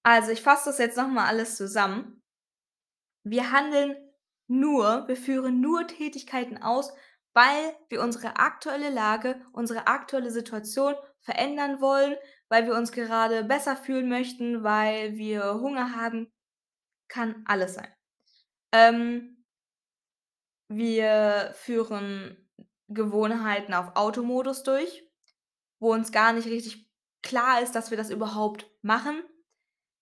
Also, 0.03 0.31
ich 0.31 0.43
fasse 0.43 0.69
das 0.69 0.77
jetzt 0.77 0.95
noch 0.95 1.07
mal 1.07 1.25
alles 1.25 1.57
zusammen. 1.57 2.21
Wir 3.23 3.51
handeln 3.51 3.97
nur 4.47 5.07
wir 5.07 5.17
führen 5.17 5.59
nur 5.61 5.87
Tätigkeiten 5.87 6.57
aus, 6.57 6.93
weil 7.33 7.75
wir 7.89 8.01
unsere 8.01 8.37
aktuelle 8.37 8.89
Lage, 8.89 9.41
unsere 9.51 9.87
aktuelle 9.87 10.31
Situation 10.31 10.95
verändern 11.19 11.81
wollen, 11.81 12.15
weil 12.49 12.65
wir 12.65 12.75
uns 12.75 12.91
gerade 12.91 13.43
besser 13.43 13.75
fühlen 13.75 14.09
möchten, 14.09 14.63
weil 14.63 15.17
wir 15.17 15.55
Hunger 15.55 15.95
haben. 15.95 16.31
Kann 17.09 17.43
alles 17.45 17.75
sein. 17.75 17.96
Ähm 18.71 19.33
wir 20.69 21.53
führen 21.55 22.35
Gewohnheiten 22.89 23.73
auf 23.73 23.95
Automodus 23.95 24.63
durch, 24.63 25.03
wo 25.79 25.93
uns 25.93 26.11
gar 26.11 26.33
nicht 26.33 26.47
richtig 26.47 26.89
klar 27.21 27.61
ist, 27.61 27.73
dass 27.73 27.89
wir 27.89 27.97
das 27.97 28.09
überhaupt 28.09 28.69
machen. 28.81 29.23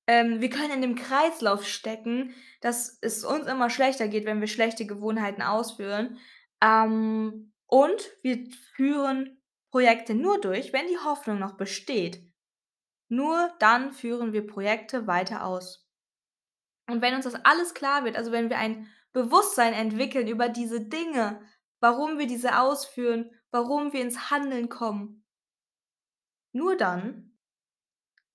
Ähm, 0.08 0.42
wir 0.42 0.50
können 0.50 0.72
in 0.72 0.82
dem 0.82 0.96
Kreislauf 0.96 1.66
stecken, 1.68 2.34
dass 2.62 2.98
es 3.02 3.24
uns 3.24 3.48
immer 3.48 3.70
schlechter 3.70 4.08
geht, 4.08 4.26
wenn 4.26 4.42
wir 4.42 4.48
schlechte 4.48 4.86
Gewohnheiten 4.86 5.42
ausführen. 5.42 6.18
Ähm, 6.62 7.54
und 7.68 8.12
wir 8.22 8.46
führen 8.76 9.42
Projekte 9.72 10.14
nur 10.14 10.40
durch, 10.40 10.74
wenn 10.74 10.88
die 10.88 11.00
Hoffnung 11.00 11.40
noch 11.40 11.58
besteht. 11.58 12.22
Nur 13.08 13.52
dann 13.60 13.92
führen 13.92 14.34
wir 14.34 14.46
Projekte 14.46 15.08
weiter 15.08 15.46
aus. 15.46 15.85
Und 16.88 17.02
wenn 17.02 17.16
uns 17.16 17.26
das 17.26 17.36
alles 17.46 17.74
klar 17.74 18.06
wird, 18.06 18.18
also 18.18 18.32
wenn 18.32 18.50
wir 18.50 18.58
ein 18.58 18.88
Bewusstsein 19.14 19.74
entwickeln 19.74 20.28
über 20.28 20.50
diese 20.50 20.82
Dinge, 20.82 21.42
warum 21.80 22.18
wir 22.20 22.28
diese 22.28 22.60
ausführen, 22.60 23.32
warum 23.52 23.94
wir 23.94 24.02
ins 24.02 24.30
Handeln 24.32 24.70
kommen 24.70 25.26
nur 26.56 26.78
dann 26.78 27.34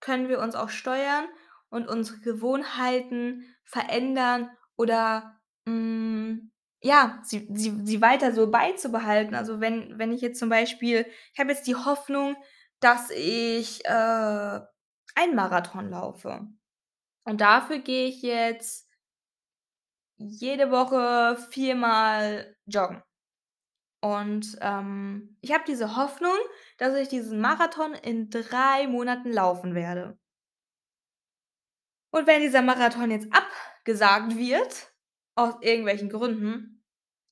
können 0.01 0.29
wir 0.29 0.41
uns 0.41 0.55
auch 0.55 0.69
steuern 0.69 1.25
und 1.71 1.89
unsere 1.89 2.21
Gewohnheiten 2.21 3.45
verändern 3.65 4.51
oder, 4.77 5.41
hm, 5.67 6.53
ja, 6.83 7.21
sie 7.25 7.49
sie 7.55 7.81
sie 7.85 8.01
weiter 8.03 8.33
so 8.33 8.51
beizubehalten. 8.51 9.35
Also, 9.35 9.61
wenn 9.61 9.99
wenn 9.99 10.13
ich 10.13 10.21
jetzt 10.21 10.39
zum 10.39 10.51
Beispiel 10.51 11.07
ich 11.33 11.41
habe 11.41 11.51
jetzt 11.51 11.67
die 11.67 11.77
Hoffnung, 11.77 12.37
dass 12.81 13.11
ich, 13.11 13.85
äh, 13.87 14.61
einen 15.15 15.35
Marathon 15.35 15.91
laufe. 15.91 16.47
Und 17.25 17.41
dafür 17.41 17.79
gehe 17.79 18.09
ich 18.09 18.23
jetzt 18.23 18.89
jede 20.19 20.71
Woche 20.71 21.37
viermal 21.51 22.57
joggen. 22.67 23.03
Und, 24.03 24.57
ähm, 24.63 25.37
ich 25.43 25.53
habe 25.53 25.65
diese 25.67 25.97
Hoffnung, 25.97 26.37
dass 26.79 26.95
ich 26.97 27.09
diesen 27.09 27.41
Marathon 27.41 27.93
in 27.95 28.31
3 28.31 28.87
Monaten 28.87 29.31
laufen 29.33 29.75
werde. 29.75 30.19
Und 32.13 32.27
wenn 32.27 32.41
dieser 32.43 32.63
Marathon 32.63 33.11
jetzt 33.11 33.29
abgesagt 33.33 34.37
wird, 34.37 34.93
aus 35.37 35.55
irgendwelchen 35.61 36.09
Gründen, 36.09 36.85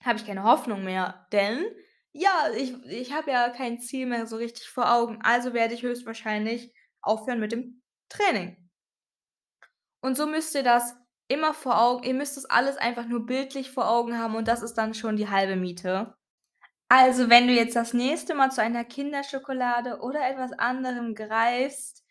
habe 0.04 0.18
ich 0.18 0.26
keine 0.26 0.44
Hoffnung 0.44 0.84
mehr, 0.84 1.26
denn 1.32 1.64
ja, 2.12 2.50
ich 2.56 2.72
ich 2.86 3.12
habe 3.12 3.30
ja 3.30 3.50
kein 3.50 3.80
Ziel 3.80 4.06
mehr 4.06 4.26
so 4.26 4.36
richtig 4.36 4.68
vor 4.68 4.92
Augen, 4.92 5.18
also 5.22 5.52
werde 5.54 5.74
ich 5.74 5.82
höchstwahrscheinlich 5.82 6.72
aufhören 7.02 7.40
mit 7.40 7.52
dem 7.52 7.82
Training. 8.08 8.67
Und 10.00 10.16
so 10.16 10.26
müsst 10.26 10.54
ihr 10.54 10.62
das 10.62 10.94
immer 11.28 11.54
vor 11.54 11.80
Augen 11.80 12.04
ihr 12.04 12.14
müsst 12.14 12.36
das 12.36 12.46
alles 12.46 12.76
einfach 12.78 13.06
nur 13.06 13.26
bildlich 13.26 13.70
vor 13.70 13.88
Augen 13.88 14.18
haben 14.18 14.34
und 14.34 14.48
das 14.48 14.62
ist 14.62 14.74
dann 14.74 14.94
schon 14.94 15.16
die 15.16 15.28
halbe 15.28 15.56
Miete. 15.56 16.14
Also, 16.90 17.28
wenn 17.28 17.46
du 17.46 17.52
jetzt 17.52 17.76
das 17.76 17.92
nächste 17.92 18.34
Mal 18.34 18.50
zu 18.50 18.62
einer 18.62 18.84
Kinderschokolade 18.84 20.00
oder 20.00 20.26
etwas 20.26 20.52
anderem 20.52 21.14
greifst, 21.14 22.02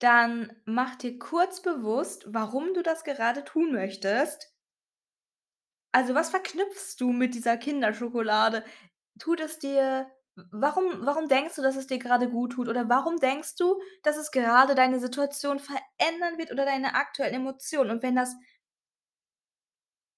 dann 0.00 0.52
mach 0.64 0.96
dir 0.96 1.16
kurz 1.18 1.62
bewusst, 1.62 2.24
warum 2.26 2.74
du 2.74 2.82
das 2.82 3.04
gerade 3.04 3.44
tun 3.44 3.72
möchtest. 3.72 4.52
Also, 5.92 6.14
was 6.14 6.30
verknüpfst 6.30 6.96
du 6.98 7.12
mit 7.12 7.36
dieser 7.36 7.56
Kinderschokolade? 7.56 8.64
Tut 9.20 9.38
es 9.38 9.60
dir 9.60 10.10
warum 10.50 11.06
warum 11.06 11.28
denkst 11.28 11.54
du, 11.56 11.62
dass 11.62 11.76
es 11.76 11.86
dir 11.86 11.98
gerade 11.98 12.28
gut 12.30 12.52
tut? 12.52 12.68
Oder 12.68 12.88
warum 12.88 13.18
denkst 13.18 13.56
du, 13.56 13.80
dass 14.02 14.16
es 14.16 14.30
gerade 14.32 14.74
deine 14.74 15.00
Situation 15.00 15.58
verändern 15.60 16.38
wird 16.38 16.52
oder 16.52 16.64
deine 16.64 16.94
aktuellen 16.94 17.34
Emotionen? 17.34 17.90
Und 17.90 18.02
wenn 18.02 18.16
das 18.16 18.34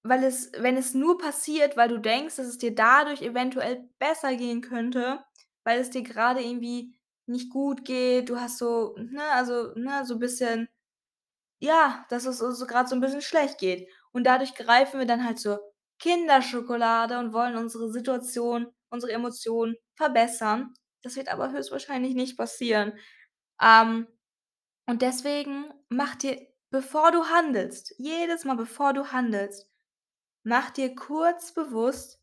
weil 0.04 0.22
es 0.24 0.52
wenn 0.58 0.76
es 0.76 0.94
nur 0.94 1.18
passiert, 1.18 1.76
weil 1.76 1.88
du 1.88 1.98
denkst, 1.98 2.36
dass 2.36 2.46
es 2.46 2.58
dir 2.58 2.74
dadurch 2.74 3.22
eventuell 3.22 3.88
besser 3.98 4.34
gehen 4.36 4.60
könnte, 4.60 5.24
weil 5.64 5.80
es 5.80 5.90
dir 5.90 6.02
grade 6.02 6.40
irgendwie 6.42 6.94
nicht 7.26 7.50
gut 7.50 7.84
geht, 7.84 8.28
du 8.28 8.38
hast 8.40 8.58
so 8.58 8.94
ne, 8.98 9.22
also, 9.32 9.72
ne, 9.74 10.04
so 10.06 10.18
bisschen 10.18 10.68
ja, 11.60 12.06
dass 12.10 12.26
es 12.26 12.42
uns 12.42 12.58
so 12.58 12.66
grad 12.66 12.88
so 12.88 12.96
'n 12.96 13.00
bisschen 13.02 13.22
schlecht 13.22 13.58
geht. 13.58 13.88
Und 14.12 14.24
dadurch 14.26 14.54
greifen 14.56 15.00
wir 15.00 15.06
dann 15.06 15.24
halt 15.26 15.40
zur 15.40 15.60
Kinderschokolade 16.00 17.18
und 17.20 17.32
wollen 17.34 17.56
unsere 17.56 17.90
Situation, 17.92 18.68
unsere 18.90 19.12
Emotionen 19.12 19.76
verbessern. 19.94 20.74
Das 21.02 21.16
wird 21.16 21.28
aber 21.28 21.52
höchstwahrscheinlich 21.52 22.14
nicht 22.14 22.36
passieren. 22.36 22.92
Ähm, 23.60 24.06
und 24.86 25.02
deswegen 25.02 25.72
mach 25.88 26.14
dir 26.16 26.46
bevor 26.70 27.12
du 27.12 27.24
handelst 27.26 27.94
jedes 27.98 28.44
Mal, 28.44 28.56
bevor 28.56 28.92
du 28.92 29.12
handelst, 29.12 29.70
mach 30.44 30.70
dir 30.70 30.94
kurz 30.94 31.52
bewusst 31.52 32.20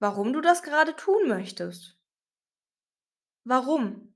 warum 0.00 0.32
du 0.32 0.40
das 0.40 0.62
grade 0.62 0.96
tun 0.96 1.28
möchtest. 1.28 1.96
Warum? 3.44 4.14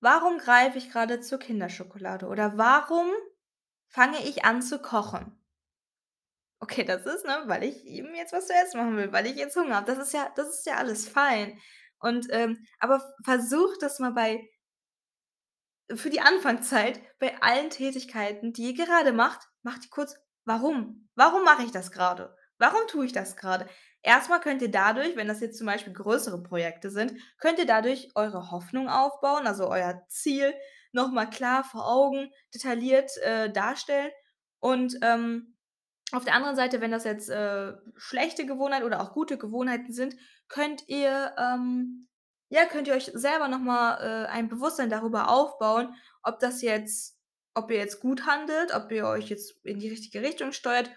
Warum 0.00 0.38
greife 0.38 0.78
ich 0.78 0.90
grade 0.90 1.20
zur 1.20 1.38
Kinderschokolade 1.38 2.26
oder 2.26 2.58
warum 2.58 3.08
fange 3.88 4.18
ich 4.26 4.44
an 4.44 4.62
zu 4.62 4.80
kochen? 4.80 5.38
Okay, 6.64 6.82
das 6.84 7.04
ist, 7.04 7.26
ne, 7.26 7.42
weil 7.46 7.62
ich 7.64 7.84
eben 7.84 8.14
jetzt 8.14 8.32
was 8.32 8.46
zu 8.46 8.54
essen 8.54 8.78
machen 8.80 8.96
will, 8.96 9.12
weil 9.12 9.26
ich 9.26 9.36
jetzt 9.36 9.54
Hunger 9.56 9.76
habe. 9.76 9.86
Das 9.86 9.98
ist 9.98 10.14
ja 10.14 10.30
das 10.34 10.48
ist 10.48 10.66
ja 10.66 10.76
alles 10.76 11.06
fein. 11.06 11.58
Und, 11.98 12.26
ähm 12.30 12.64
aber 12.78 13.02
versucht 13.24 13.82
das 13.82 13.98
mal 13.98 14.12
bei 14.12 14.48
für 15.94 16.10
die 16.10 16.20
Anfangszeit 16.20 17.00
bei 17.18 17.40
allen 17.42 17.70
Tätigkeiten, 17.70 18.52
die 18.52 18.72
ihr 18.72 18.74
gerade 18.86 19.12
macht, 19.12 19.48
macht 19.62 19.84
die 19.84 19.88
kurz: 19.90 20.16
„Warum? 20.44 21.08
Warum 21.14 21.44
mache 21.44 21.62
ich 21.64 21.70
das 21.72 21.90
grade? 21.92 22.34
Warum 22.58 22.86
tue 22.88 23.06
ich 23.06 23.12
das 23.12 23.36
grade?“ 23.36 23.66
Erst 24.02 24.28
mal 24.30 24.40
könnt 24.40 24.60
ihr 24.62 24.70
dadurch, 24.70 25.16
wenn 25.16 25.28
das 25.28 25.40
jetzt 25.40 25.56
zum 25.58 25.66
Beispiel 25.66 25.92
größere 25.94 26.42
Projekte 26.42 26.90
sind 26.90 27.14
könnt 27.38 27.58
ihr 27.58 27.66
dadurch 27.66 28.10
eure 28.14 28.50
Hoffnung 28.50 28.88
aufbauen, 28.88 29.46
also 29.46 29.68
euer 29.68 30.02
Ziel 30.08 30.54
noch 30.92 31.10
mal 31.10 31.26
klar 31.26 31.64
vor 31.64 31.86
Augen 31.88 32.30
detailliert, 32.54 33.10
äh, 33.22 33.50
darstellen. 33.50 34.10
Und, 34.60 34.96
ähm, 35.02 35.53
auf 36.16 36.24
der 36.24 36.34
anderen 36.34 36.56
Seite, 36.56 36.80
wenn 36.80 36.90
das 36.90 37.04
jetzt, 37.04 37.28
äh, 37.30 37.72
schlechte 37.96 38.46
Gewohnheiten 38.46 38.84
oder 38.84 39.00
auch 39.00 39.12
gute 39.12 39.38
Gewohnheiten 39.38 39.92
sind, 39.92 40.16
könnt 40.48 40.88
ihr, 40.88 41.34
ähm 41.38 42.08
ja, 42.50 42.66
könnt 42.66 42.86
ihr 42.86 42.94
euch 42.94 43.10
selber 43.14 43.48
noch 43.48 43.58
mal, 43.58 43.96
äh, 44.00 44.26
ein 44.28 44.48
Bewusstsein 44.48 44.90
darüber 44.90 45.28
aufbauen, 45.28 45.94
ob 46.22 46.38
das 46.38 46.62
jetzt 46.62 47.14
ob 47.54 47.70
ihr 47.70 47.78
jetzt 47.78 48.00
gut 48.00 48.26
handelt, 48.26 48.74
ob 48.74 48.90
ihr 48.90 49.06
euch 49.06 49.28
jetzt 49.28 49.64
in 49.64 49.78
die 49.78 49.88
richtige 49.88 50.22
Richtung 50.22 50.52
steuert 50.52 50.90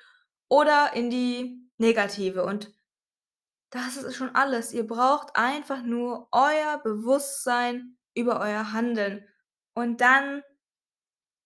oder 0.49 0.93
in 0.93 1.09
die 1.09 1.69
negative. 1.77 2.43
Und 2.43 2.73
das 3.69 3.97
ist 3.97 4.15
schon 4.15 4.33
alles. 4.35 4.73
Ihr 4.73 4.87
braucht 4.87 5.35
einfach 5.35 5.83
nur 5.83 6.27
euer 6.31 6.81
Bewusstsein 6.83 7.97
über 8.15 8.39
euer 8.39 8.71
Handeln. 8.73 9.27
Und 9.73 10.01
dann 10.01 10.41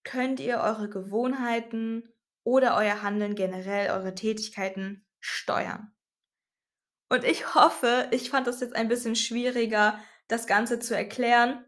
könnt 0.04 0.40
ihr 0.40 0.58
eure 0.58 0.88
Gewohnheiten 0.88 2.11
oder 2.44 2.76
euer 2.76 3.02
Handeln 3.02 3.34
generell, 3.34 3.90
eure 3.90 4.14
Tätigkeiten 4.14 5.06
steuern. 5.20 5.92
Und 7.08 7.24
ich 7.24 7.54
hoffe, 7.54 8.08
ich 8.10 8.30
fand 8.30 8.46
das 8.46 8.60
jetzt 8.60 8.74
ein 8.74 8.88
bisschen 8.88 9.16
schwieriger, 9.16 9.98
das 10.28 10.46
Ganze 10.46 10.78
zu 10.78 10.96
erklären, 10.96 11.64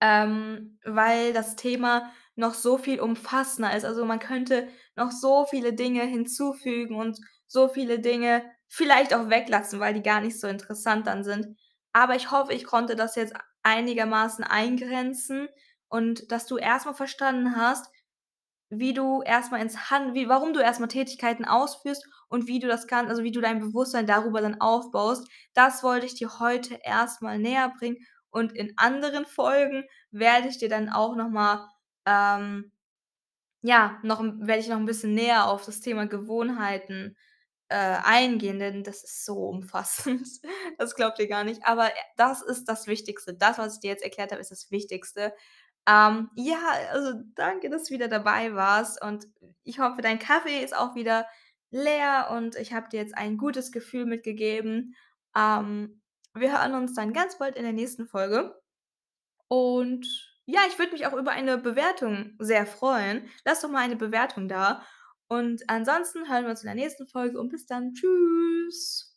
ähm, 0.00 0.78
weil 0.84 1.32
das 1.32 1.56
Thema 1.56 2.12
noch 2.34 2.54
so 2.54 2.78
viel 2.78 3.00
umfassender 3.00 3.74
ist. 3.76 3.84
Also, 3.84 4.04
man 4.04 4.18
könnte 4.18 4.68
noch 4.96 5.10
so 5.10 5.46
viele 5.46 5.72
Dinge 5.72 6.02
hinzufügen 6.02 6.96
und 6.96 7.18
so 7.46 7.68
viele 7.68 7.98
Dinge 7.98 8.44
vielleicht 8.68 9.14
auch 9.14 9.28
weglassen, 9.30 9.80
weil 9.80 9.94
die 9.94 10.02
gar 10.02 10.20
nicht 10.20 10.40
so 10.40 10.46
interessant 10.48 11.06
dann 11.06 11.24
sind. 11.24 11.56
Aber 11.92 12.14
ich 12.16 12.30
hoffe, 12.30 12.52
ich 12.52 12.64
konnte 12.64 12.96
das 12.96 13.16
jetzt 13.16 13.34
einigermaßen 13.62 14.44
eingrenzen 14.44 15.48
und 15.88 16.32
dass 16.32 16.46
du 16.46 16.56
erst 16.56 16.86
mal 16.86 16.94
verstanden 16.94 17.56
hast, 17.56 17.86
wie 18.72 18.94
du 18.94 19.22
erst 19.22 19.52
mal 19.52 19.60
ins 19.62 19.90
Han 19.90 20.14
wie 20.14 20.28
warum 20.28 20.54
du 20.54 20.60
erst 20.60 20.80
mal 20.80 20.88
Tätigkeiten 20.88 21.44
ausführst 21.46 22.06
und 22.28 22.46
wie 22.48 22.60
du 22.60 22.68
das 22.68 22.86
Gan 22.88 23.08
also, 23.08 23.22
wie 23.24 23.32
du 23.32 23.40
dein 23.42 23.60
Bewusstsein 23.60 24.06
darüber 24.06 24.40
dann 24.42 24.60
aufbaust. 24.60 25.28
Das 25.54 25.82
wollte 25.84 26.06
ich 26.06 26.14
dir 26.16 26.40
heute 26.40 26.78
erst 26.84 27.22
mal 27.22 27.38
näherbringen 27.38 27.98
und 28.30 28.52
in 28.54 28.74
anderen 28.78 29.26
Folgen 29.26 29.84
werde 30.12 30.48
ich 30.48 30.58
dir 30.58 30.68
dann 30.70 30.88
auch 30.90 31.16
noch 31.16 31.30
mal, 31.30 31.68
ähm 32.06 32.72
ja, 33.62 33.98
noch 34.04 34.20
werde 34.22 34.58
ich 34.60 34.68
noch 34.68 34.78
'n 34.78 34.86
bisschen 34.86 35.14
näher 35.14 35.48
auf 35.48 35.64
das 35.66 35.80
Thema 35.80 36.06
Gewohnheiten, 36.06 37.16
äh, 37.68 37.76
eingehen, 38.04 38.58
denn 38.60 38.84
das 38.84 39.04
ist 39.04 39.24
so 39.26 39.36
umfassend. 39.48 40.26
Das 40.78 40.94
glaubt 40.96 41.18
ihr 41.20 41.28
gar 41.28 41.44
nicht. 41.44 41.64
Aber, 41.66 41.88
äh, 41.88 41.92
das 42.18 42.42
ist 42.42 42.66
das 42.68 42.86
Wichtigste. 42.88 43.34
Das, 43.34 43.58
was 43.58 43.74
ich 43.76 43.80
dir 43.80 43.90
jetzt 43.90 44.04
erklärt 44.04 44.32
habe, 44.32 44.40
ist 44.42 44.50
das 44.52 44.70
Wichtigste. 44.72 45.34
Ähm, 45.88 46.30
ja, 46.36 46.60
also, 46.92 47.14
danke, 47.34 47.68
dass 47.70 47.84
du 47.84 47.94
wieder 47.94 48.08
dabei 48.08 48.54
warst 48.54 49.02
und 49.02 49.26
ich 49.64 49.78
hoffe, 49.80 50.00
dein 50.02 50.18
Kaffee 50.18 50.62
ist 50.62 50.76
auch 50.76 50.94
wieder 50.94 51.26
leer 51.70 52.28
und 52.30 52.56
ich 52.56 52.72
habe 52.72 52.88
dir 52.88 53.00
jetzt 53.00 53.16
ein 53.16 53.36
gutes 53.38 53.72
Gefühl 53.72 54.06
mitgegeben. 54.06 54.94
Ähm, 55.36 56.02
wir 56.34 56.52
hören 56.52 56.74
uns 56.74 56.94
dann 56.94 57.12
ganz 57.12 57.38
bald 57.38 57.56
in 57.56 57.64
der 57.64 57.72
nächsten 57.72 58.06
Folge. 58.06 58.60
Und 59.48 60.06
ja, 60.46 60.60
ich 60.68 60.78
würde 60.78 60.92
mich 60.92 61.06
auch 61.06 61.14
über 61.14 61.32
eine 61.32 61.58
Bewertung 61.58 62.34
sehr 62.38 62.66
freuen. 62.66 63.28
Lass 63.44 63.60
doch 63.60 63.70
mal 63.70 63.80
eine 63.80 63.96
Bewertung 63.96 64.48
da. 64.48 64.84
Und 65.28 65.62
ansonsten 65.68 66.28
hören 66.28 66.44
wir 66.44 66.50
uns 66.50 66.62
in 66.62 66.66
der 66.66 66.74
nächsten 66.74 67.06
Folge 67.06 67.40
und 67.40 67.48
bis 67.50 67.66
dann. 67.66 67.94
Tschüss. 67.94 69.11